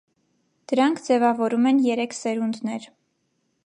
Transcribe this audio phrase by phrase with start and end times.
[0.71, 2.93] Դրանք ձևավորում են երեք սերունդներ։